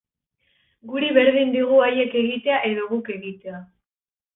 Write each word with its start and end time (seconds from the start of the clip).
Guri 0.93 1.11
berdin 1.19 1.55
digu 1.57 1.79
haiek 1.91 2.19
egitea 2.25 2.59
edo 2.75 2.91
guk 2.97 3.17
egitea. 3.21 3.67